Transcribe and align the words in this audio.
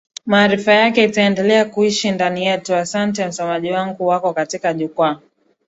Maarifa 0.25 0.71
yake 0.73 1.03
itaendelea 1.03 1.65
kuishi 1.65 2.11
ndani 2.11 2.45
yetu 2.45 2.75
Ahsante 2.75 3.27
msomaji 3.27 3.71
wanguWako 3.71 4.33
katika 4.33 4.73
Jukwaa 4.73 5.19